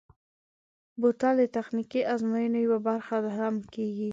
بوتل 0.99 1.35
د 1.39 1.43
تخنیکي 1.57 2.01
ازموینو 2.13 2.57
یوه 2.65 2.79
برخه 2.87 3.15
هم 3.37 3.55
کېږي. 3.73 4.09